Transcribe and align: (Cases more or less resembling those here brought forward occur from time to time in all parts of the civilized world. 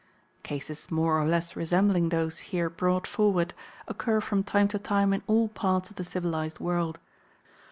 (Cases 0.41 0.89
more 0.89 1.19
or 1.19 1.25
less 1.25 1.55
resembling 1.55 2.09
those 2.09 2.39
here 2.49 2.71
brought 2.71 3.05
forward 3.05 3.53
occur 3.87 4.19
from 4.19 4.43
time 4.43 4.67
to 4.69 4.79
time 4.79 5.13
in 5.13 5.21
all 5.27 5.47
parts 5.47 5.91
of 5.91 5.97
the 5.97 6.03
civilized 6.03 6.57
world. 6.59 6.97